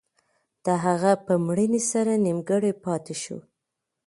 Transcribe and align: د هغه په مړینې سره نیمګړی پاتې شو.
د 0.65 0.67
هغه 0.83 1.11
په 1.25 1.33
مړینې 1.47 1.81
سره 1.91 2.11
نیمګړی 2.25 2.71
پاتې 2.85 3.15
شو. 3.23 3.37